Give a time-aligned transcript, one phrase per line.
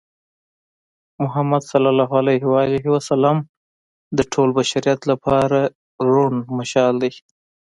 [1.23, 1.71] محمد ص
[4.17, 5.59] د ټول بشریت لپاره
[6.11, 7.11] روڼ مشال دی.